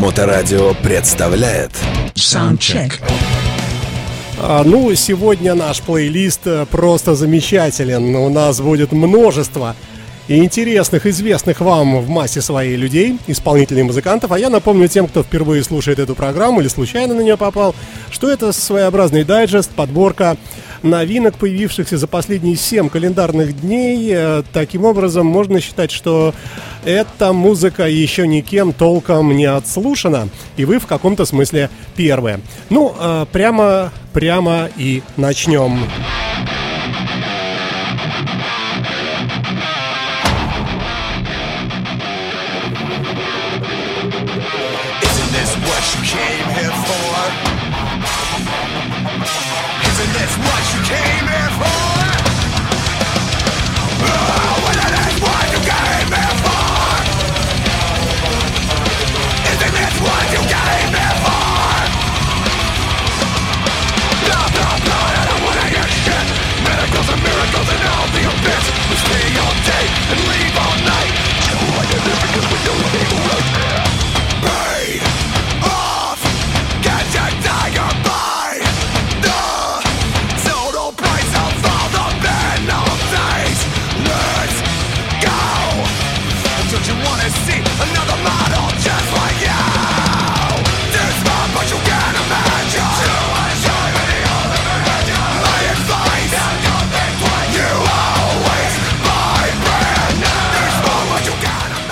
[0.00, 1.72] Моторадио представляет
[2.14, 2.94] Soundcheck.
[4.38, 8.16] А, ну, сегодня наш плейлист э, просто замечателен.
[8.16, 9.76] У нас будет множество
[10.38, 14.30] интересных, известных вам в массе своей людей, исполнителей и музыкантов.
[14.30, 17.74] А я напомню тем, кто впервые слушает эту программу или случайно на нее попал,
[18.10, 20.36] что это своеобразный дайджест, подборка
[20.82, 24.10] новинок, появившихся за последние 7 календарных дней.
[24.12, 26.34] Э, таким образом, можно считать, что
[26.84, 32.40] эта музыка еще никем толком не отслушана, и вы в каком-то смысле первые.
[32.70, 35.80] Ну, э, прямо, прямо и начнем.
[35.80, 36.59] Isn't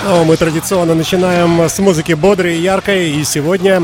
[0.09, 3.83] Ну, мы традиционно начинаем с музыки бодрой и яркой, и сегодня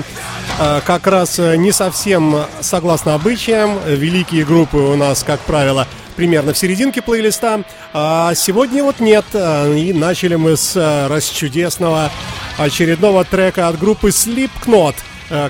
[0.59, 3.77] э, как раз э, не совсем согласно обычаям.
[3.85, 7.61] Великие группы у нас, как правило, примерно в серединке плейлиста,
[7.93, 9.25] а сегодня вот нет.
[9.33, 10.75] Э, И начали мы с
[11.07, 12.09] расчудесного
[12.57, 14.95] очередного трека от группы Slipknot.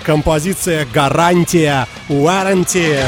[0.04, 3.00] Композиция «Гарантия», «Warranty».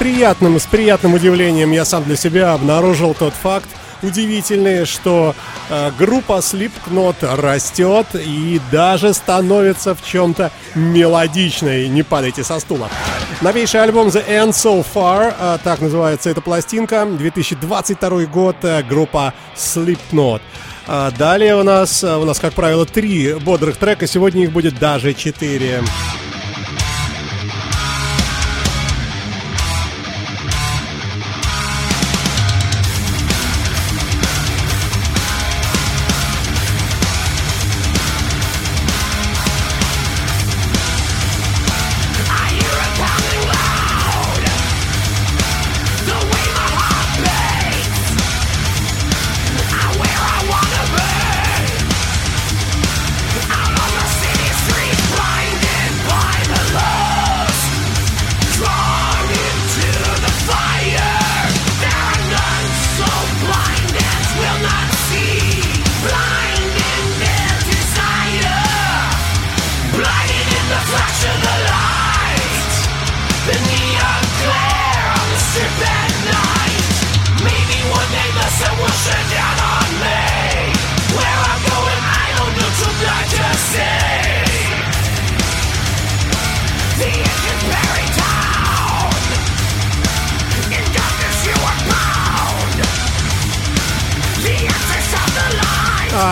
[0.00, 3.68] приятным, с приятным удивлением я сам для себя обнаружил тот факт,
[4.02, 5.34] удивительный, что
[5.68, 11.86] э, группа Slipknot растет и даже становится в чем-то мелодичной.
[11.88, 12.88] Не падайте со стула.
[13.42, 19.34] Новейший альбом The End So Far, э, так называется эта пластинка, 2022 год, э, группа
[19.54, 20.40] Slipknot.
[20.88, 24.78] Э, далее у нас, э, у нас, как правило, три бодрых трека, сегодня их будет
[24.78, 25.82] даже четыре.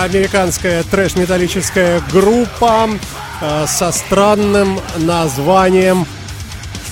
[0.03, 2.89] Американская трэш-металлическая группа
[3.41, 6.06] э, со странным названием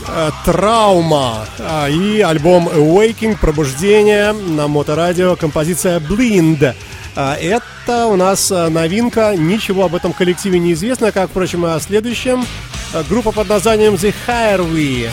[0.08, 6.74] э, Травма А, и альбом Awakening Пробуждение на моторадио композиция Blind.
[7.14, 11.70] А, Это у нас э, новинка, ничего об этом коллективе не известно, как, впрочем, и
[11.70, 12.44] о следующем.
[12.92, 15.10] Э, Группа под названием The Hireway.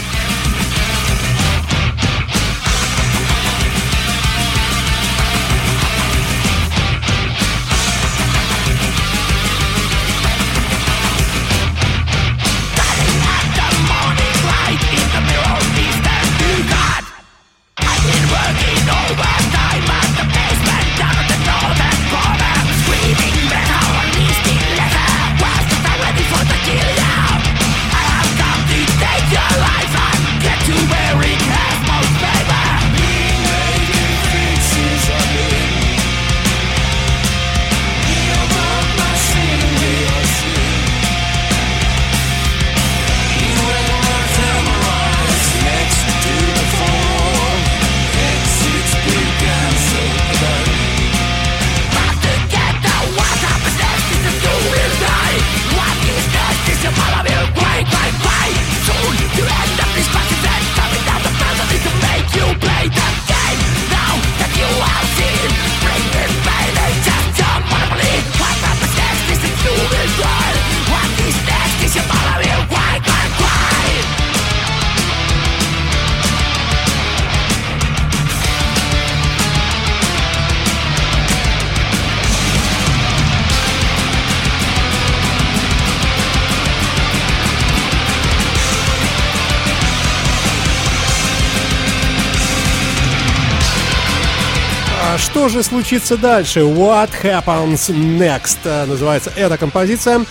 [95.44, 96.62] Что же случится дальше?
[96.62, 98.60] What happens next?
[98.64, 100.24] э, Называется эта композиция.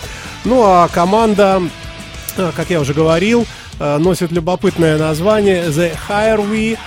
[0.43, 1.61] Ну а команда,
[2.35, 3.45] э, как я уже говорил,
[3.79, 6.79] э, носит любопытное название The Higher We.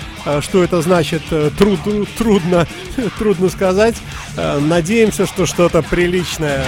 [0.43, 1.23] Что это значит,
[1.57, 2.67] труд- трудно,
[3.21, 3.95] трудно сказать.
[4.37, 6.65] Надеемся, что что-то приличное.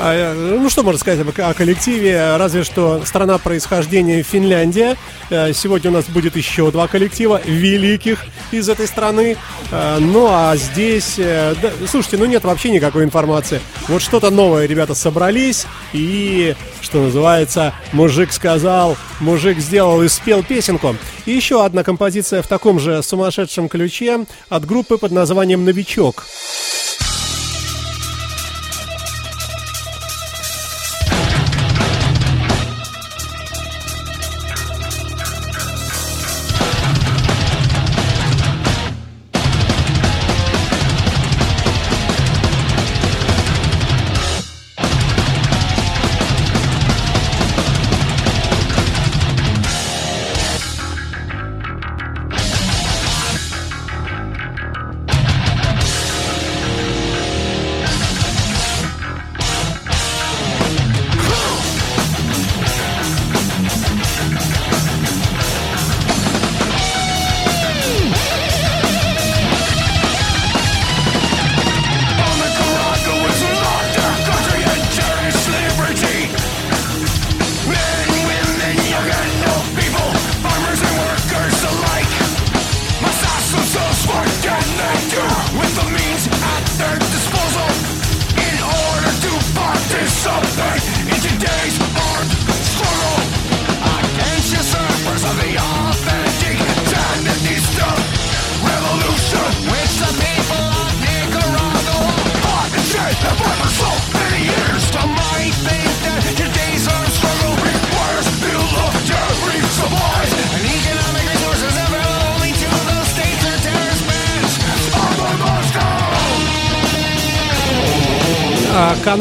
[0.00, 2.36] Ну, что можно сказать о коллективе?
[2.36, 4.96] Разве что страна происхождения Финляндия.
[5.30, 9.36] Э, Сегодня у нас будет еще два коллектива великих из этой страны.
[9.72, 11.14] Э, Ну, а здесь...
[11.18, 13.60] э, да, слушайте, ну нет вообще никакой информации.
[13.88, 20.94] Вот что-то новое ребята собрались и, что называется, мужик сказал, мужик сделал и спел песенку.
[21.26, 26.24] И еще одна композиция в таком же сумасшедшем ключе от группы под названием «Новичок».
[26.24, 26.87] Nicaragua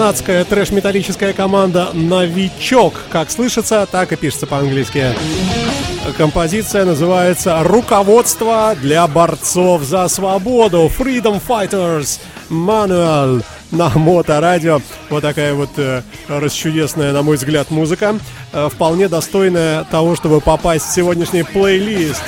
[0.07, 2.93] канадская трэш-металлическая команда «Новичок».
[3.09, 5.13] Как слышится, так и пишется по-английски.
[6.17, 14.79] Композиция называется «Руководство для борцов за свободу» Freedom Fighters Manual на моторадио.
[15.09, 18.17] Вот такая вот э, расчудесная, на мой взгляд, музыка.
[18.53, 22.23] Э, вполне достойная того, чтобы попасть в сегодняшний плейлист.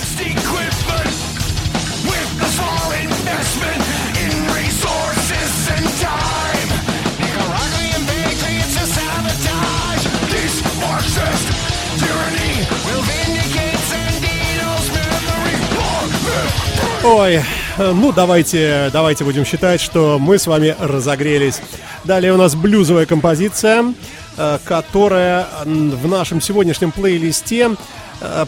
[17.20, 17.42] Ой,
[17.78, 21.60] ну давайте, давайте будем считать, что мы с вами разогрелись.
[22.06, 23.94] Далее у нас блюзовая композиция,
[24.38, 27.72] э, которая в нашем сегодняшнем плейлисте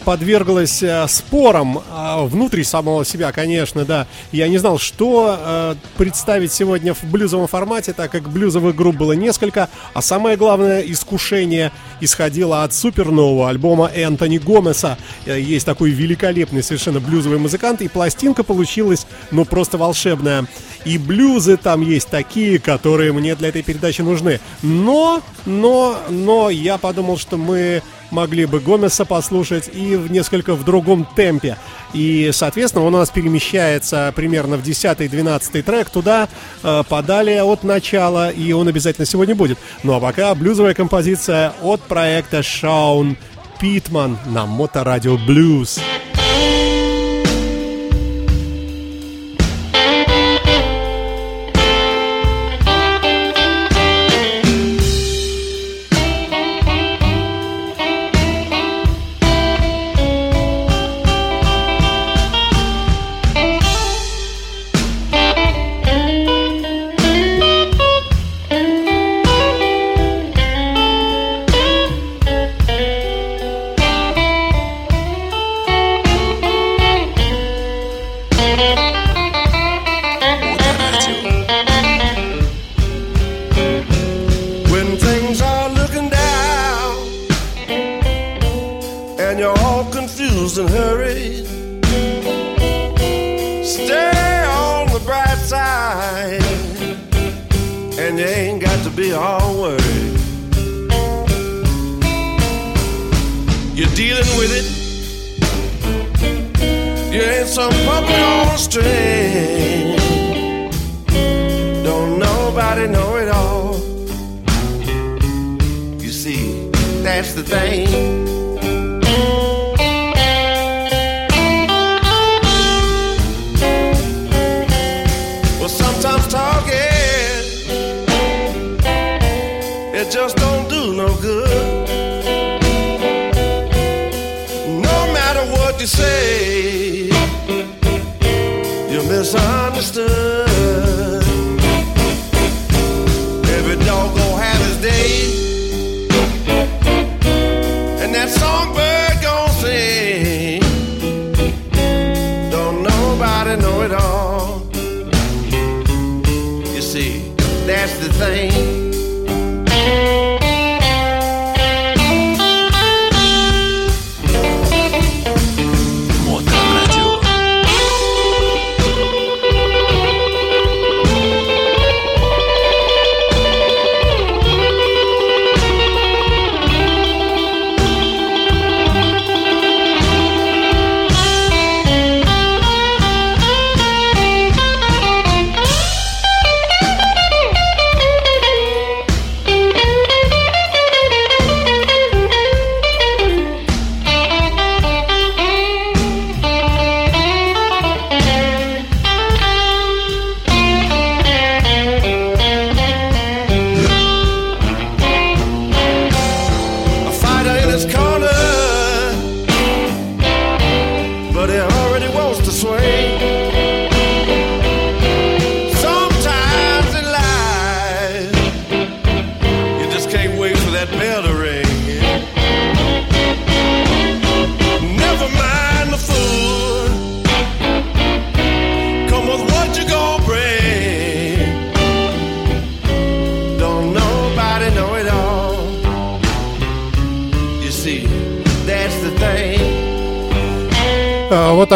[0.04, 4.06] подверглась э, спорам а, внутри самого себя, конечно, да.
[4.30, 9.12] Я не знал, что э, представить сегодня в блюзовом формате, так как блюзовых групп было
[9.12, 14.98] несколько, а самое главное искушение исходило от супернового альбома Энтони Гомеса.
[15.24, 20.46] Э, Есть такой великолепный совершенно блюзовый музыкант, и пластинка получилась, ну, просто волшебная.
[20.84, 24.40] И блюзы там есть такие, которые мне для этой передачи нужны.
[24.62, 30.64] Но, но, но я подумал, что мы могли бы Гомеса послушать и в несколько в
[30.64, 31.56] другом темпе.
[31.92, 36.28] И, соответственно, он у нас перемещается примерно в 10-12 трек туда,
[36.62, 36.82] э,
[37.42, 39.58] от начала, и он обязательно сегодня будет.
[39.82, 43.16] Ну а пока блюзовая композиция от проекта Шаун
[43.60, 45.78] Питман на Моторадио Блюз.
[45.78, 46.11] When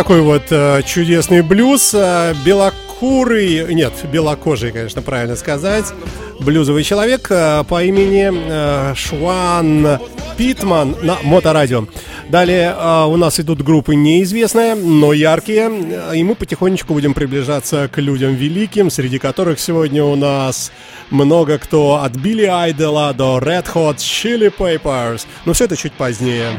[0.06, 1.90] Такой вот э, чудесный блюз.
[1.92, 5.86] э, Белокурый, нет, белокожий, конечно, правильно сказать.
[6.38, 9.98] Блюзовый человек э, по имени э, Шуан
[10.36, 11.88] Питман на Моторадио.
[12.28, 15.68] Далее э, у нас идут группы неизвестные, но яркие.
[15.72, 20.70] э, И мы потихонечку будем приближаться к людям великим, среди которых сегодня у нас
[21.10, 25.26] много кто от Билли Айдела до Red Hot Chili Peppers.
[25.46, 26.52] Но все это чуть позднее.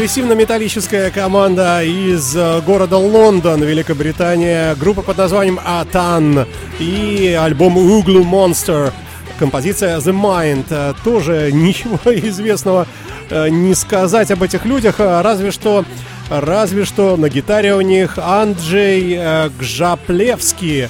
[0.00, 4.74] Прогрессивно-металлическая команда из э, города Лондон, Великобритания.
[4.76, 6.46] Группа под названием Атан
[6.78, 8.94] и альбом Углу Monster.
[9.38, 10.64] Композиция The Mind.
[10.70, 12.86] Э, Тоже ничего известного
[13.28, 15.84] э, не сказать об этих людях, разве что
[16.30, 19.20] Разве что на гитаре у них Анджей
[19.58, 20.88] Гжаплевский,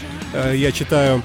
[0.52, 1.22] я читаю,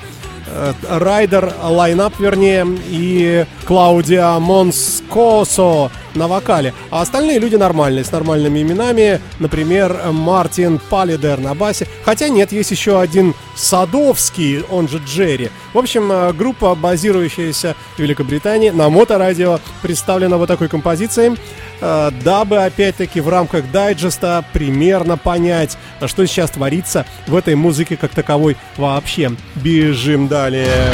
[0.89, 6.73] Райдер, лайнап вернее, и Клаудиа Монскосо на вокале.
[6.91, 9.21] А остальные люди нормальные, с нормальными именами.
[9.39, 11.87] Например, Мартин Палидер на басе.
[12.03, 15.49] Хотя нет, есть еще один Садовский, он же Джерри.
[15.73, 21.37] В общем, э, группа, базирующаяся в Великобритании, на моторадио, представлена вот такой композицией,
[21.81, 28.11] э, дабы, опять-таки, в рамках дайджеста примерно понять, что сейчас творится в этой музыке как
[28.11, 29.31] таковой вообще.
[29.55, 30.91] Бежим далее.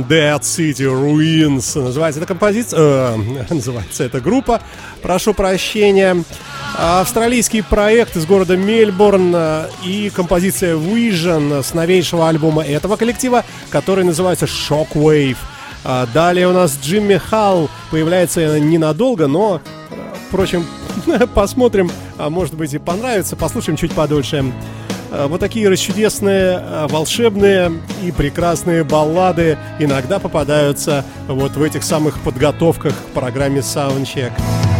[0.00, 1.80] Dead City Ruins.
[1.80, 2.78] Называется эта композиция...
[2.80, 4.60] э, называется эта группа.
[5.02, 6.24] Прошу прощения.
[6.76, 14.04] Австралийский проект из города Мельбурн э, и композиция Vision с новейшего альбома этого коллектива, который
[14.04, 15.36] называется Shockwave.
[15.84, 19.94] А Далее у нас Джимми Халл появляется ненадолго, но, э,
[20.28, 20.66] впрочем,
[21.34, 24.52] посмотрим, а может быть и понравится, послушаем чуть подольше.
[25.12, 27.72] Э, Вот такие расчудесные, э, волшебные
[28.02, 34.32] и прекрасные баллады иногда попадаются вот в этих самых подготовках к программе Soundcheck.
[34.38, 34.71] I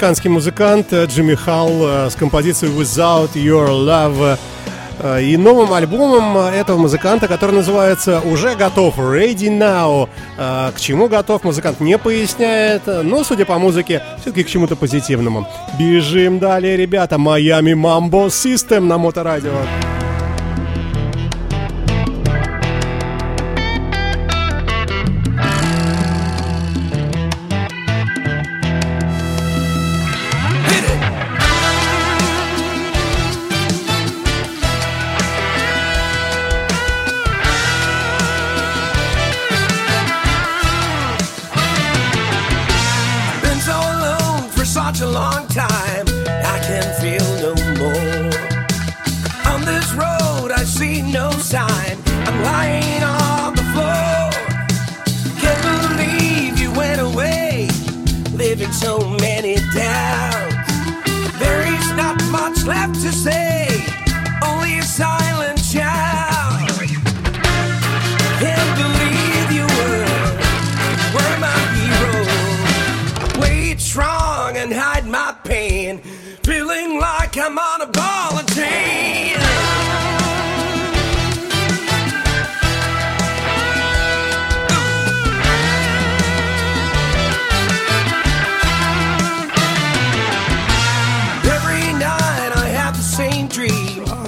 [0.00, 4.38] Американский музыкант э, Джимми Халл э, с композицией Without Your Love
[4.98, 10.08] э, и новым альбомом этого музыканта, который называется «Уже готов», «Ready Now».
[10.38, 15.46] К чему готов, музыкант не поясняет, но, судя по музыке, все-таки к чему-то позитивному.
[15.78, 17.16] Бежим далее, ребята.
[17.16, 19.52] Miami Mambo System на Моторадио.
[19.52, 19.99] Been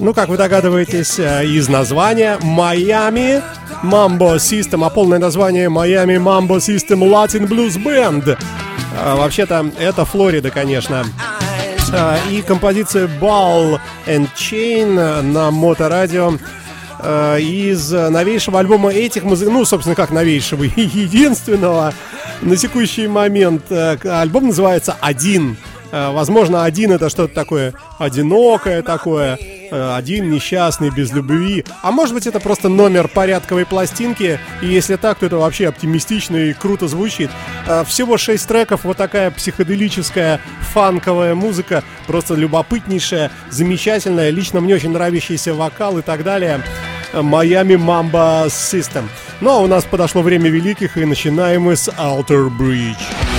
[0.03, 3.41] Ну, как вы догадываетесь, э, из названия Майами
[3.85, 6.17] Mambo System, а полное название Майами
[6.57, 8.37] System Latin Blues Band.
[8.99, 11.07] А, Вообще-то, это Флорида, конечно.
[11.93, 16.33] А, И композиция Ball and Chain на моторадио
[16.99, 21.95] э, из новейшего альбома этих музыкантов, ну, собственно, как новейшего, единственного
[22.41, 23.67] на текущий момент.
[23.71, 25.57] Э, Альбом называется «Один».
[25.93, 29.39] Возможно, «Один»— это что-то такое одинокое такое.
[29.73, 31.65] Э, один несчастный, без любви.
[31.83, 36.37] А может быть это просто номер порядковой пластинки, и если так, то это вообще оптимистично
[36.37, 37.31] и круто звучит.
[37.67, 40.41] Э, Всего шесть треков, вот такая психоделическая
[40.73, 46.63] фанковая музыка, просто любопытнейшая, замечательная, лично мне очень нравящийся вокал и так далее.
[47.13, 49.05] Miami Mamba System.
[49.41, 53.32] Ну а у нас подошло время великих, и начинаем мы с Alter Bridge.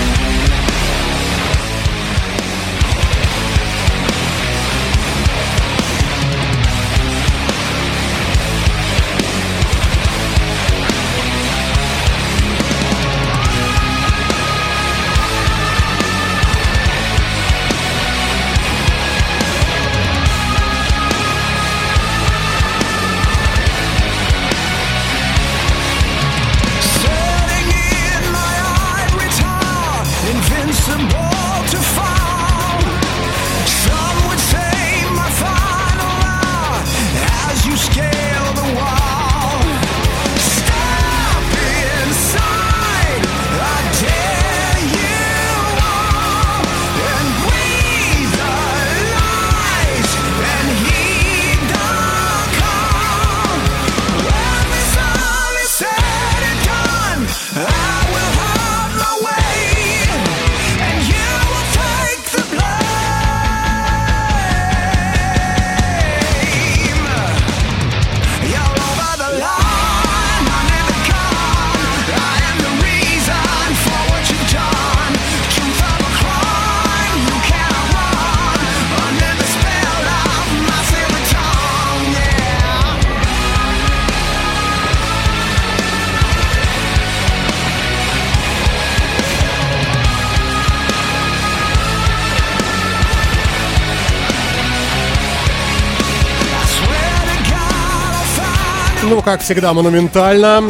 [99.23, 100.63] Как всегда, монументально.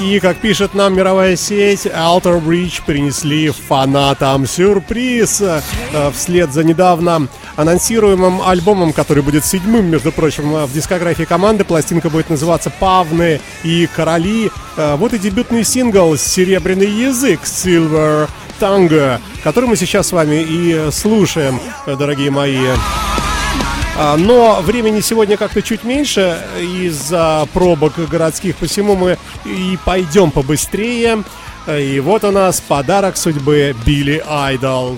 [0.00, 5.40] И, как пишет нам мировая сеть, Alter Bridge принесли фанатам сюрприз.
[5.40, 5.60] Э,
[6.14, 11.64] Вслед за недавно анонсируемым альбомом, который будет седьмым, между прочим, э, в дискографии команды.
[11.64, 14.50] Пластинка будет называться «Павны и короли».
[14.76, 18.28] Э, Вот и дебютный сингл «Серебряный язык» Silver
[18.60, 22.58] Tongue, который мы сейчас с вами и слушаем, дорогие мои.
[24.02, 31.22] А, Но времени сегодня как-то чуть меньше из-за пробок городских, посему мы и пойдем побыстрее.
[31.68, 34.96] И вот у нас подарок судьбы Билли Айдол.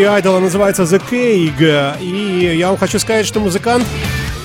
[0.00, 2.00] Билли Айдола называется The Cake.
[2.00, 3.84] И я вам хочу сказать, что музыкант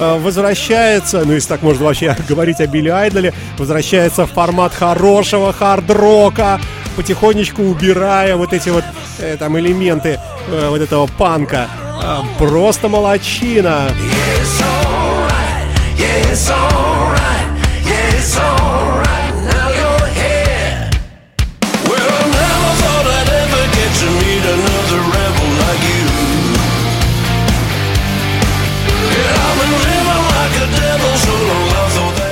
[0.01, 5.53] э, возвращается, ну если так можно вообще говорить о Билли Айдоле, возвращается в формат хорошего
[5.53, 6.59] хард-рока,
[6.97, 8.83] потихонечку убирая вот эти вот
[9.19, 11.69] э, там элементы э, вот этого панка.
[12.03, 13.87] А, Просто молочина.
[13.95, 15.97] Yeah, it's alright.
[15.97, 16.94] Yeah, it's alright.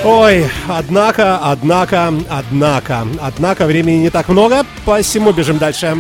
[0.06, 5.96] Ой, однако, однако, однако, однако времени не так много, посему бежим дальше.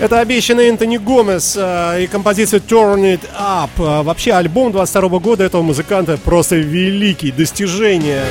[0.00, 4.02] Это обещанный Энтони Гомес э, и композиция Turn It Up.
[4.02, 8.24] Вообще альбом 22 года этого музыканта просто великий, достижение.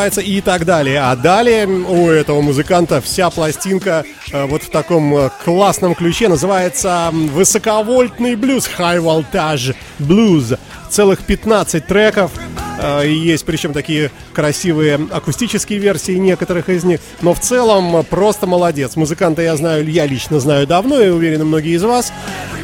[0.00, 1.00] Называется и так далее.
[1.00, 7.10] А далее у этого музыканта вся пластинка э, вот в таком э, классном ключе называется
[7.12, 10.58] высоковольтный блюз, high voltage blues.
[10.88, 12.32] Целых 15 треков.
[12.80, 17.00] Э, есть причем такие красивые акустические версии некоторых из них.
[17.20, 18.96] Но в целом просто молодец.
[18.96, 22.10] Музыканта я знаю, я лично знаю давно, и уверен, многие из вас.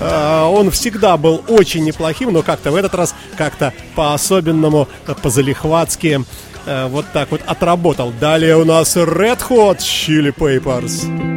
[0.00, 4.88] Э, Он всегда был очень неплохим, но как-то в этот раз как-то по-особенному,
[5.22, 6.24] по-залихватски
[6.66, 8.12] э, вот так вот отработал.
[8.20, 11.36] Далее у нас Red Hot Chili Peppers.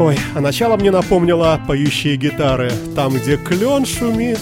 [0.00, 2.72] Ой, а начало мне напомнило поющие гитары.
[2.96, 4.40] Там, где клен шумит.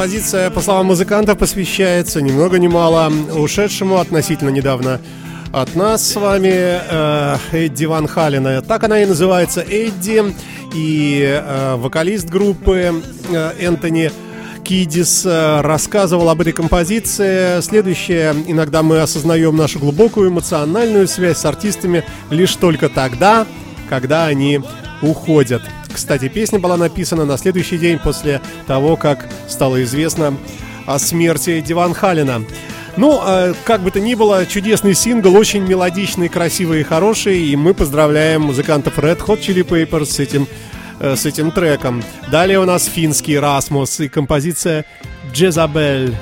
[0.00, 4.98] Композиция, по словам музыкантов, посвящается ни много ни мало ушедшему относительно недавно
[5.52, 8.62] от нас с вами э, Эдди Ван Халена.
[8.62, 10.34] Так она и называется Эдди.
[10.74, 14.10] И э, вокалист группы э, Энтони
[14.64, 17.60] Кидис э, рассказывал об этой композиции.
[17.60, 18.34] Следующее.
[18.46, 23.46] Иногда мы осознаем нашу глубокую эмоциональную связь с артистами лишь только тогда,
[23.90, 24.62] когда они
[25.02, 25.60] уходят.
[25.92, 30.36] Кстати, песня была написана на следующий день после того, как стало известно
[30.86, 32.44] о смерти Диван Халина.
[32.96, 37.56] Ну, э, как бы то ни было, чудесный сингл, очень мелодичный, красивый и хороший, и
[37.56, 40.46] мы поздравляем музыкантов Red Hot Chili Peppers с этим,
[40.98, 42.02] э, с этим треком.
[42.30, 44.84] Далее у нас финский Расмус и композиция
[45.32, 46.16] Джезабель.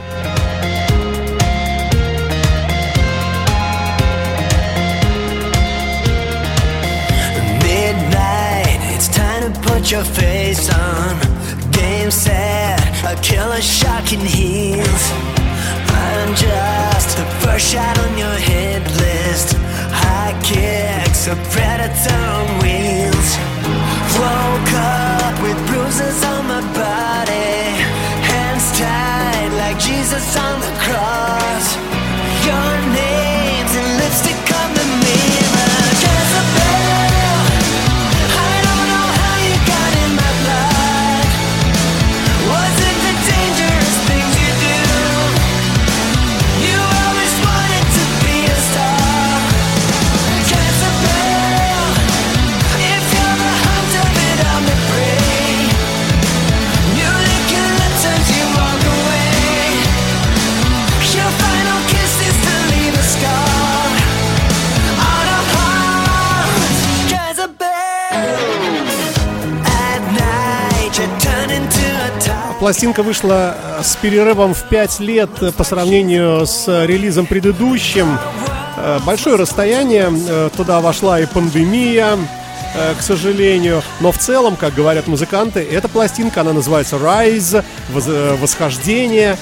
[9.78, 11.16] Put your face on.
[11.70, 15.04] Game set, a killer shot can heals.
[15.86, 19.56] I'm just the first shot on your hit list.
[20.02, 23.30] High kicks, a predator on wheels.
[24.18, 27.54] Woke up with bruises on my body.
[28.30, 31.87] Hands tied like Jesus on the cross.
[72.58, 78.18] Пластинка вышла э, с перерывом в 5 лет э, по сравнению с э, релизом предыдущим.
[79.04, 80.08] Большое расстояние,
[80.56, 82.16] туда вошла и пандемия,
[82.96, 83.82] к сожалению.
[83.98, 87.64] Но в целом, как говорят музыканты, эта пластинка, она называется Rise,
[88.40, 89.36] Восхождение.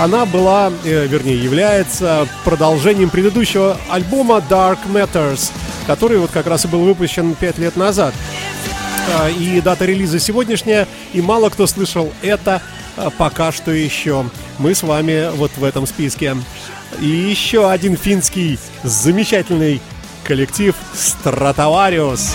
[0.00, 5.52] Она была, вернее, является продолжением предыдущего альбома Dark Matters,
[5.86, 8.14] который вот как раз и был выпущен 5 лет назад.
[9.12, 12.62] А, И дата релиза сегодняшняя, и мало кто слышал это
[12.96, 14.24] а, пока что еще.
[14.58, 16.36] Мы с вами вот в этом списке.
[17.00, 19.80] И еще один финский замечательный
[20.24, 22.34] коллектив Стратовариус.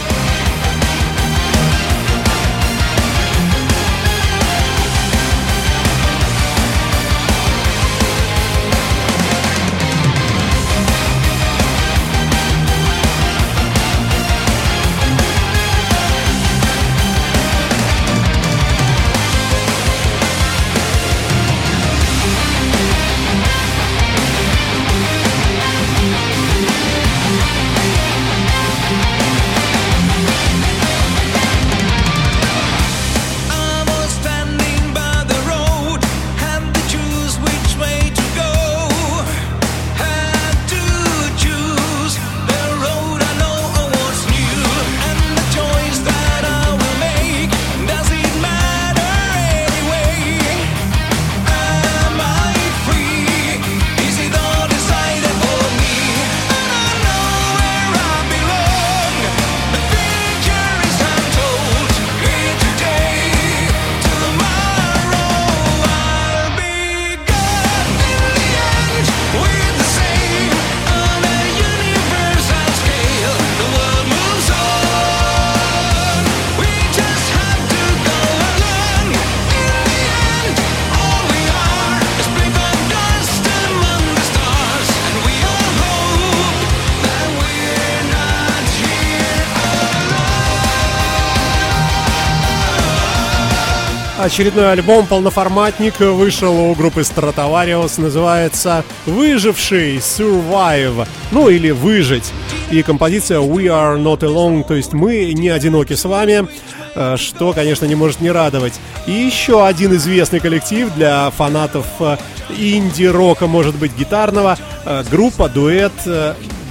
[94.25, 102.33] Очередной альбом «Полноформатник» вышел у группы Stratovarius, называется «Выживший» Survive, ну или «Выжить».
[102.71, 106.47] И композиция «We are not alone», то есть «Мы не одиноки с вами»,
[106.95, 108.73] э, что, конечно, не может не радовать.
[109.05, 112.17] И еще один известный коллектив для фанатов э,
[112.57, 115.93] инди-рока, может быть, гитарного, э, группа «Дуэт»,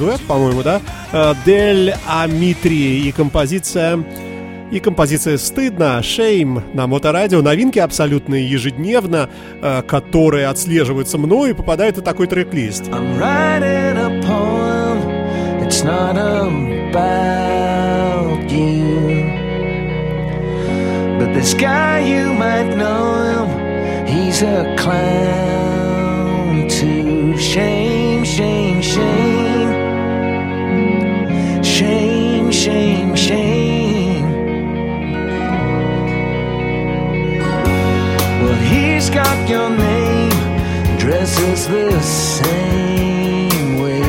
[0.00, 0.80] дуэт, по-моему, да,
[1.46, 4.04] «Дель Амитри» и композиция
[4.74, 7.42] и композиция «Стыдно», «Шейм» на Моторадио.
[7.42, 9.28] Новинки абсолютно ежедневно,
[9.62, 12.88] э, которые отслеживаются мной и попадают на такой трек-лист.
[21.18, 23.48] But this guy, you might know him.
[24.06, 25.54] He's a clown.
[26.68, 27.83] Shame, shame,
[39.14, 44.02] got your name, dresses the same way.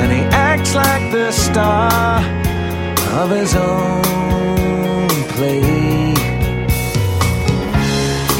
[0.00, 2.22] And he acts like the star
[3.20, 6.14] of his own play.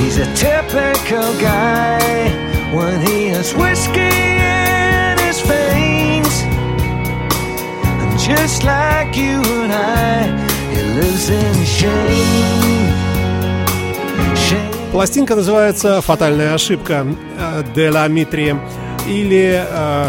[0.00, 2.00] He's a typical guy
[2.74, 6.34] when he has whiskey in his veins.
[8.00, 10.24] And just like you and I,
[10.72, 13.03] he lives in shame.
[14.94, 17.04] Пластинка называется «Фатальная ошибка»
[17.74, 18.54] Де ла Митри.
[19.08, 19.60] Или...
[19.68, 20.08] э,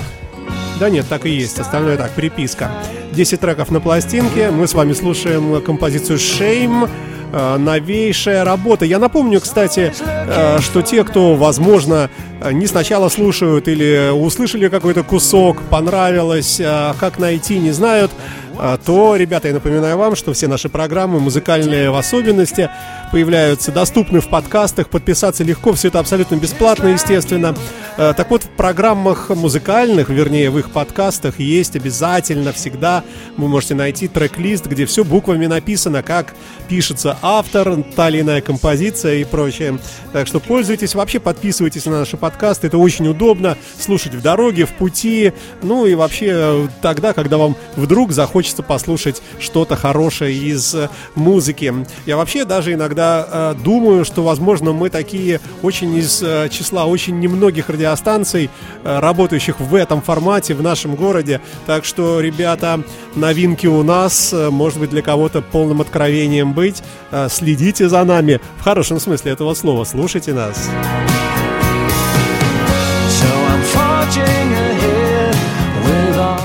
[0.80, 1.58] да нет, так и есть.
[1.58, 2.70] Остальное так, приписка.
[3.12, 4.52] 10 треков на пластинке.
[4.52, 6.88] Мы с вами слушаем композицию «Shame».
[7.34, 8.86] э, Новейшая работа.
[8.86, 15.04] Я напомню, кстати, э, что те, кто, возможно, э, не сначала слушают или услышали какой-то
[15.04, 18.12] кусок, понравилось, э, как найти, не знают,
[18.58, 22.70] э, то, ребята, я напоминаю вам, что все наши программы, музыкальные в особенности,
[23.12, 24.90] появляются доступны в подкастах.
[24.90, 27.56] Подписаться легко, все это абсолютно бесплатно, естественно.
[27.98, 33.04] Э, Так вот, в программах музыкальных, вернее, в их подкастах есть обязательно всегда,
[33.38, 36.34] вы можете найти трек-лист, где все буквами написано, как
[36.68, 39.80] пишется автор, та или иная композиция и прочее.
[40.14, 44.74] Так что пользуйтесь, вообще подписывайтесь на наши подкасты, это очень удобно слушать в дороге, в
[44.74, 50.90] пути, ну и вообще э, тогда, когда вам вдруг захочется послушать что-то хорошее из э,
[51.16, 51.74] музыки.
[52.06, 57.20] Я вообще даже иногда э, думаю, что, возможно, мы такие очень из э, числа очень
[57.20, 58.50] немногих радиостанций,
[58.84, 61.42] э, работающих в этом формате в нашем городе.
[61.66, 62.82] Так что, ребята,
[63.16, 66.84] новинки у нас, э, может быть, для кого-то полным откровением быть.
[67.12, 69.84] Э, Следите за нами в хорошем смысле этого слова.
[69.84, 70.70] Слушайте нас.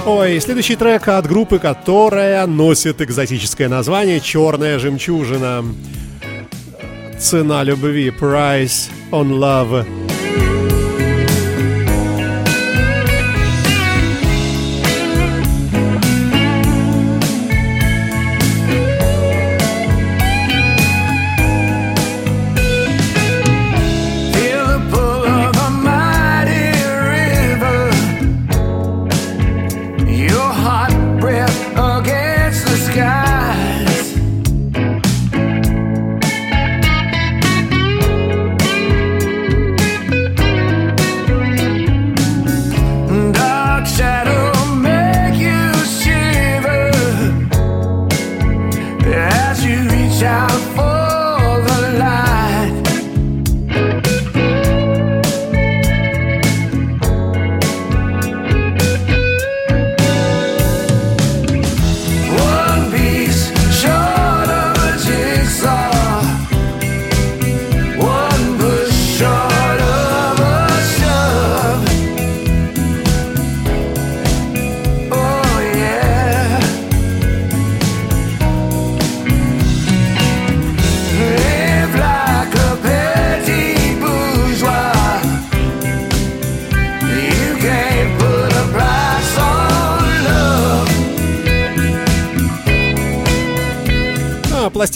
[0.06, 5.64] Ой, следующий трек от группы, которая носит экзотическое название «Черная жемчужина».
[7.18, 10.09] Цена любви, price on love.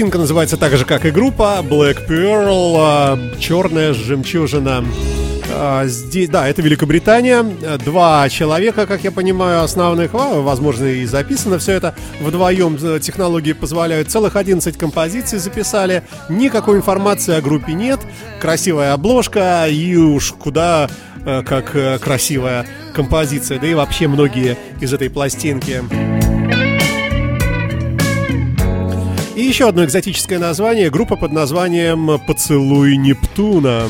[0.05, 4.85] Пластинка называется так же, как и группа Black Pearl, а, черная жемчужина.
[5.51, 7.43] А, Здесь, да, это Великобритания.
[7.83, 11.95] Два человека, как я понимаю, основных, а, возможно, и записано все это.
[12.21, 14.11] Вдвоем э, технологии позволяют.
[14.11, 16.03] Целых 11 композиций записали.
[16.29, 18.01] Никакой информации о группе нет.
[18.43, 20.91] Красивая обложка и уж куда
[21.25, 23.59] э, как э, красивая композиция.
[23.59, 25.83] Да и вообще многие из этой пластинки.
[29.37, 30.91] И еще одно экзотическое название.
[30.91, 33.89] Группа под названием «Поцелуй Нептуна».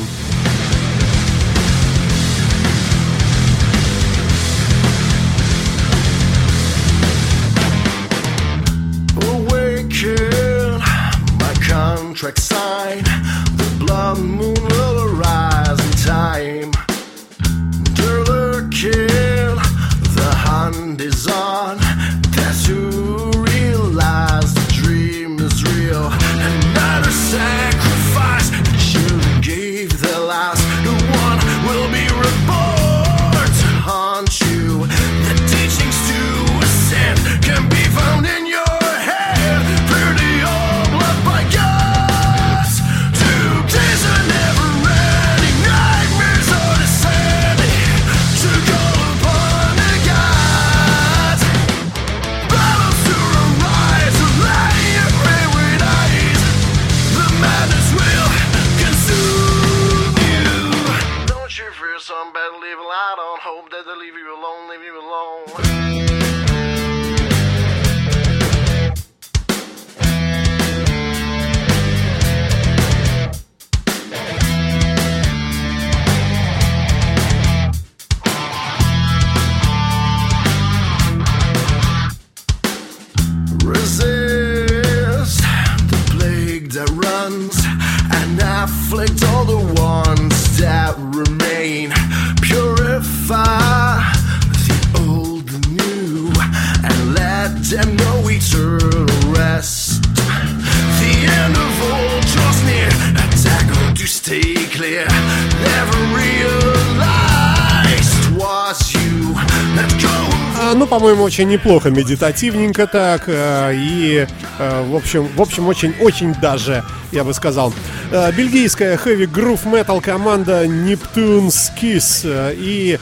[111.35, 113.23] очень неплохо, медитативненько так.
[113.27, 114.25] Э, и,
[114.57, 116.81] э, в общем, в общем очень-очень даже,
[117.11, 117.73] я бы сказал.
[118.09, 122.25] Э, бельгийская хэви грув метал команда Neptune's Kiss.
[122.57, 122.97] И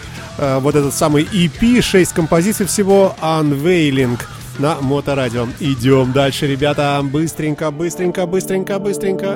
[0.62, 4.20] вот этот самый EP, 6 композиций всего, Unveiling
[4.58, 5.48] на Моторадио.
[5.60, 9.36] Идем дальше, ребята, быстренько, быстренько, быстренько, быстренько.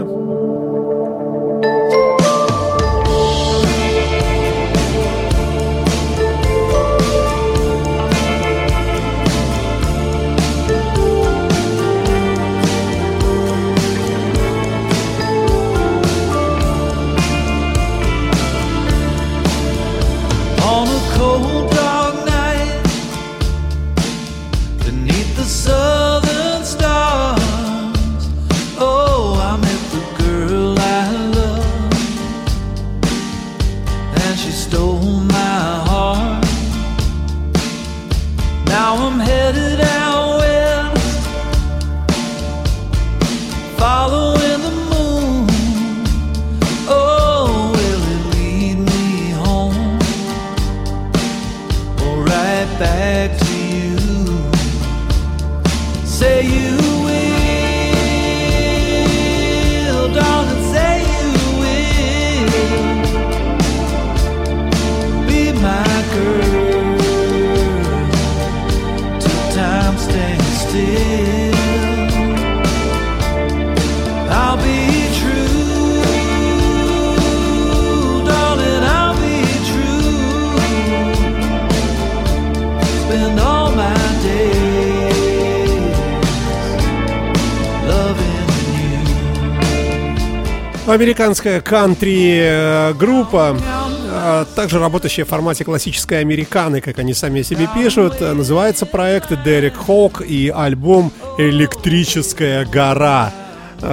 [90.88, 98.22] Американская кантри-группа, э, э, также работающая в формате классической американы, как они сами себе пишут,
[98.22, 103.34] э, называется проект Дерек Хоук и альбом «Электрическая гора».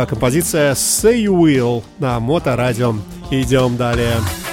[0.09, 2.95] Композиция «Say You Will» на Моторадио.
[3.31, 4.15] Идем далее.
[4.15, 4.44] Далее.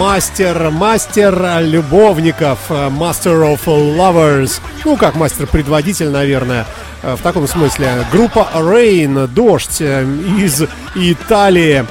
[0.00, 4.60] Мастер, мастер любовников, э, Master of Lovers.
[4.86, 6.64] Ну, как мастер-предводитель, наверное,
[7.02, 8.06] э, в таком смысле.
[8.10, 10.06] Группа Rain, Дождь э,
[10.38, 10.62] из
[10.94, 11.84] Италии.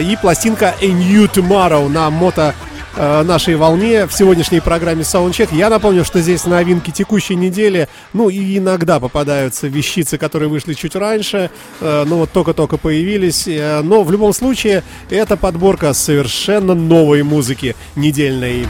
[0.00, 2.54] И пластинка A New Tomorrow на мото
[2.96, 5.48] э, нашей волне в сегодняшней программе Soundcheck.
[5.54, 7.88] Я напомню, что здесь новинки текущей недели.
[8.12, 11.50] Ну и иногда попадаются вещицы, которые вышли чуть раньше.
[11.80, 13.46] э, Ну вот только-только появились.
[13.48, 18.66] э, Но в любом случае это подборка совершенно новой музыки недельной.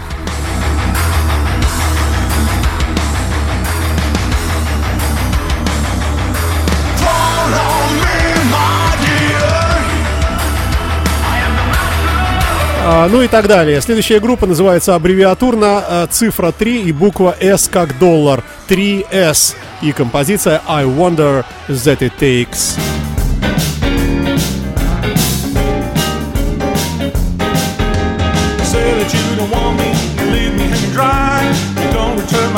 [13.11, 13.81] Ну и так далее.
[13.81, 18.43] Следующая группа называется аббревиатурно э, цифра 3 и буква S как доллар.
[18.69, 19.55] 3S.
[19.83, 22.79] И композиция I Wonder That It Takes.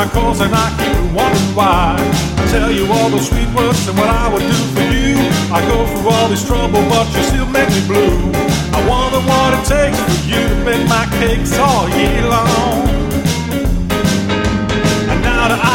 [0.05, 1.95] My calls, and I keep wondering why.
[2.37, 5.15] I tell you all those sweet words and what I would do for you.
[5.51, 8.31] I go through all this trouble, but you still make me blue.
[8.73, 13.02] I wonder what it takes for you to bake my cakes all year long.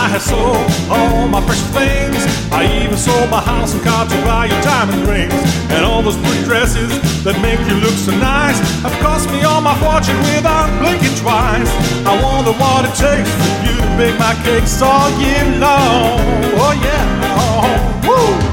[0.08, 0.56] I have sold
[0.88, 2.16] all my precious things,
[2.50, 5.36] I even sold my house and car to buy you diamond rings.
[5.68, 6.88] And all those pretty dresses
[7.24, 11.68] that make you look so nice have cost me all my fortune without blinking twice.
[12.08, 16.24] I wonder what it takes for you to bake my cakes all year long.
[16.56, 17.04] Oh, oh yeah,
[17.36, 17.68] oh,
[18.08, 18.47] woo!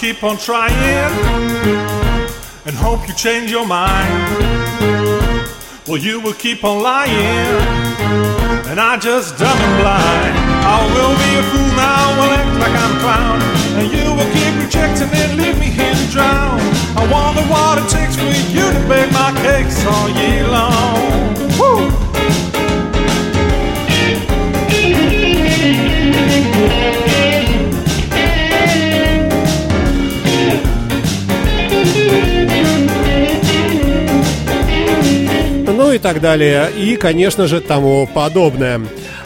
[0.00, 0.72] Keep on trying
[2.64, 4.08] and hope you change your mind.
[5.86, 7.12] Well, you will keep on lying,
[8.70, 10.34] and I just dumb and blind.
[10.64, 13.42] I will be a fool now, will act like I'm a clown,
[13.76, 16.58] and you will keep rejecting and leave me here to drown.
[16.96, 21.36] I wonder what it takes for you to bake my cakes all year long.
[21.60, 22.09] Woo!
[35.92, 36.68] И так далее.
[36.76, 38.80] И, конечно же, тому подобное.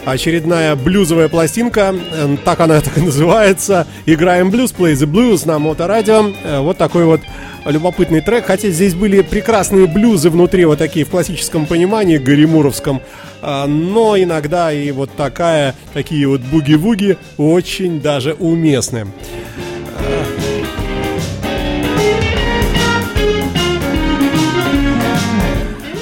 [0.04, 3.86] Очередная блюзовая пластинка, э, так она так и называется.
[4.06, 6.30] Играем блюз, play the blues на моторадио.
[6.44, 7.20] Э, Вот такой вот
[7.64, 8.44] любопытный трек.
[8.46, 13.00] Хотя здесь были прекрасные блюзы внутри, вот такие в классическом понимании, гаримуровском.
[13.40, 19.06] А, Но иногда и вот такая, такие вот буги-вуги очень даже уместны.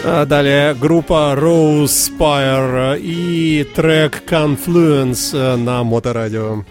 [0.02, 6.64] Далее группа Rose Spire и трек Confluence э, на Моторадио.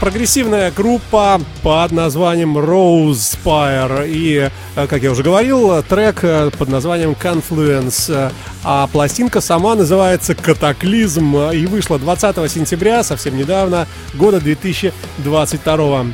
[0.00, 4.08] Прогрессивная группа под названием Rose Spire.
[4.08, 8.32] И, э, как я уже говорил, трек э, под названием Confluence.
[8.64, 16.06] А пластинка сама называется Катаклизм и вышла 20 сентября, совсем недавно, года 2022.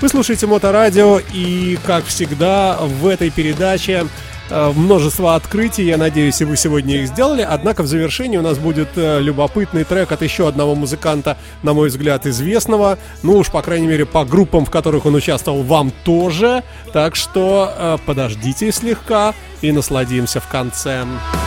[0.00, 4.06] Вы слушаете Моторадио и, как всегда, в этой передаче
[4.50, 7.42] множество открытий, я надеюсь, и вы сегодня их сделали.
[7.42, 11.88] Однако в завершении у нас будет э, любопытный трек от еще одного музыканта, на мой
[11.88, 12.98] взгляд, известного.
[13.22, 16.62] Ну уж, по крайней мере, по группам, в которых он участвовал, вам тоже.
[16.92, 21.04] Так что э, подождите слегка и насладимся в конце.
[21.04, 21.45] Reaching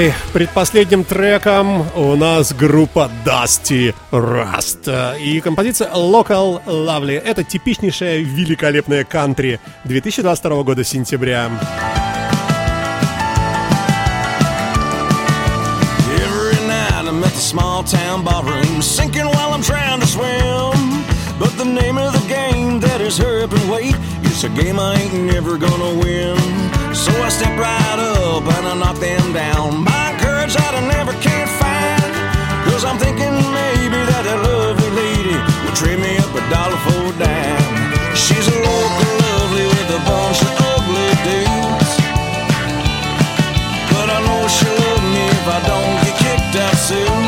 [0.00, 5.18] Ой, предпоследним треком у нас группа Dusty Rust.
[5.20, 7.22] И композиция Local Lovely.
[7.22, 11.50] Это типичнейшая великолепная кантри 2022 года сентября.
[17.36, 21.04] Small town ballroom, sinking while I'm trying to swim.
[21.38, 24.94] But the name of the game that is up and wait, it's a game I
[24.94, 26.79] ain't never gonna win.
[27.00, 29.84] So I step right up and I knock them down.
[29.84, 32.12] My courage that I never can find.
[32.68, 35.32] Cause I'm thinking maybe that that lovely lady
[35.64, 37.64] will trade me up a dollar for a dime.
[38.12, 41.92] She's a local lovely with a bunch of ugly dudes.
[43.88, 47.19] But I know she'll love me if I don't get kicked out soon.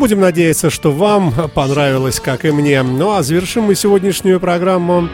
[0.00, 2.82] Будем надеяться, что вам понравилось, как и мне.
[2.82, 5.10] Ну, а завершим мы сегодняшнюю программу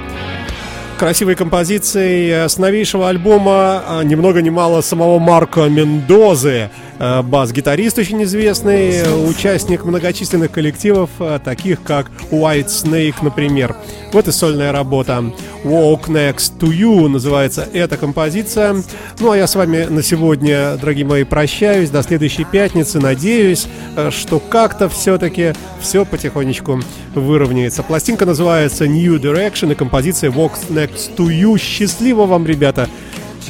[0.96, 6.70] красивой композицией с новейшего альбома а, ни много ни мало самого Марко Мендозы.
[6.98, 13.76] Э, Бас-гитарист очень известный, участник многочисленных коллективов, э, таких как White Snake, например.
[14.12, 15.24] Вот и сольная работа.
[15.64, 18.76] Walk Next to You называется эта композиция.
[19.20, 21.90] Ну, а я с вами на сегодня, дорогие мои, прощаюсь.
[21.90, 22.98] До следующей пятницы.
[23.00, 23.66] Надеюсь,
[23.96, 26.80] э, что как-то все-таки все потихонечку
[27.14, 27.82] выровняется.
[27.82, 31.58] Пластинка называется New Direction и композиция Walk Next to You.
[31.58, 32.88] Счастливо вам, ребята.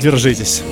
[0.00, 0.62] Держитесь.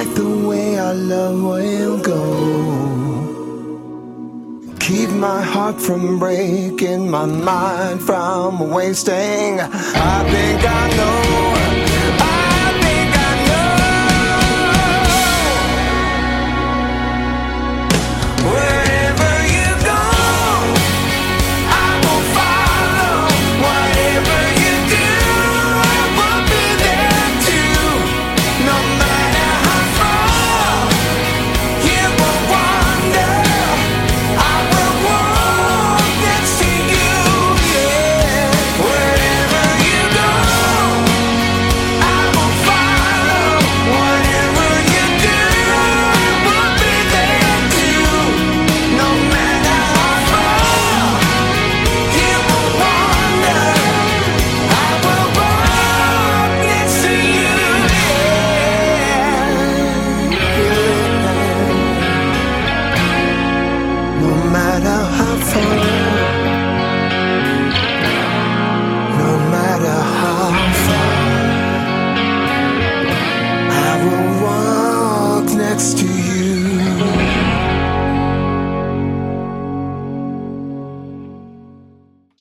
[0.00, 2.22] Like the way our love will go.
[4.78, 9.60] Keep my heart from breaking, my mind from wasting.
[9.60, 11.49] I think I been